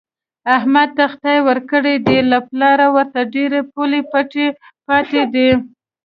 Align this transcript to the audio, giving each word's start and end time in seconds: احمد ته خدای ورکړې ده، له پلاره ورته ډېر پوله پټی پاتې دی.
احمد 0.57 0.89
ته 0.97 1.05
خدای 1.13 1.39
ورکړې 1.47 1.95
ده، 2.05 2.17
له 2.31 2.39
پلاره 2.47 2.87
ورته 2.95 3.19
ډېر 3.35 3.51
پوله 3.71 3.99
پټی 4.11 4.47
پاتې 4.87 5.21
دی. 5.33 5.49